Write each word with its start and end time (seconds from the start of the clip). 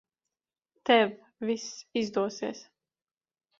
Tev 0.89 1.13
viss 1.51 1.67
izdosies. 2.03 2.67